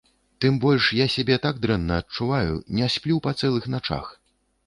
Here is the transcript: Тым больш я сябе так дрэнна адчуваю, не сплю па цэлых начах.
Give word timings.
Тым 0.43 0.55
больш 0.61 0.85
я 0.99 1.05
сябе 1.15 1.35
так 1.43 1.59
дрэнна 1.65 1.99
адчуваю, 2.03 2.57
не 2.79 2.87
сплю 2.95 3.21
па 3.27 3.37
цэлых 3.43 3.67
начах. 3.77 4.09